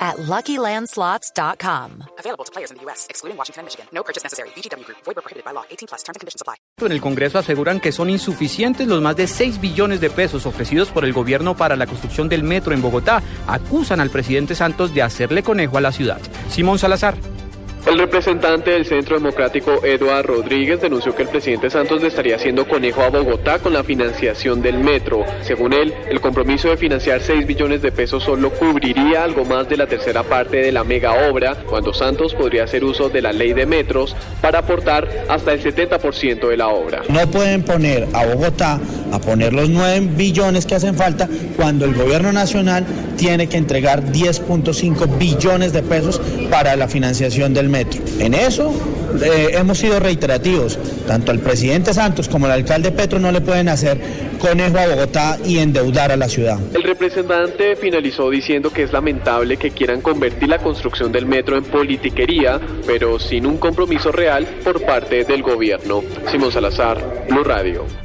[0.00, 2.04] at LuckyLandSlots.com.
[2.18, 3.86] Available to players in the U.S., excluding Washington and Michigan.
[3.92, 4.48] No purchase necessary.
[4.56, 4.98] VGW Group.
[5.04, 5.64] Void where prohibited by law.
[5.70, 6.02] 18 plus.
[6.02, 6.56] Terms and conditions apply.
[6.80, 10.88] En el Congreso aseguran que son insuficientes los más de 6 billones de pesos ofrecidos
[10.88, 13.22] por el gobierno para la construcción del metro en Bogotá.
[13.46, 16.20] Acusan al presidente Santos de hacerle conejo a la ciudad.
[16.48, 17.14] Simón Salazar.
[17.86, 22.68] El representante del Centro Democrático, Eduard Rodríguez, denunció que el presidente Santos le estaría haciendo
[22.68, 25.24] conejo a Bogotá con la financiación del metro.
[25.42, 29.78] Según él, el compromiso de financiar 6 billones de pesos solo cubriría algo más de
[29.78, 33.54] la tercera parte de la mega obra, cuando Santos podría hacer uso de la ley
[33.54, 37.02] de metros para aportar hasta el 70% de la obra.
[37.08, 38.78] No pueden poner a Bogotá
[39.10, 42.84] a poner los 9 billones que hacen falta cuando el gobierno nacional
[43.16, 48.02] tiene que entregar 10.5 billones de pesos para la financiación del metro.
[48.18, 48.74] En eso
[49.22, 50.78] eh, hemos sido reiterativos.
[51.06, 54.00] Tanto el presidente Santos como el alcalde Petro no le pueden hacer
[54.38, 56.58] conejo a Bogotá y endeudar a la ciudad.
[56.74, 61.64] El representante finalizó diciendo que es lamentable que quieran convertir la construcción del metro en
[61.64, 66.02] politiquería, pero sin un compromiso real por parte del gobierno.
[66.30, 68.00] Simón Salazar, Blue Radio.